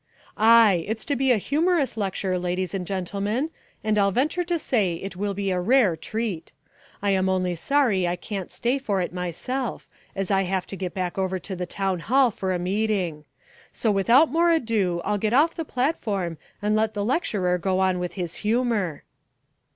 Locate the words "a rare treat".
5.51-6.51